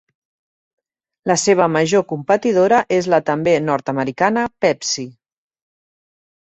[1.31, 5.09] La seva major competidora és la també nord-americana Pepsi.